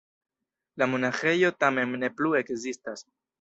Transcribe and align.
La 0.81 0.87
monaĥejo 0.93 1.51
tamen 1.65 1.93
ne 2.05 2.11
plu 2.19 2.33
ekzistas. 2.41 3.07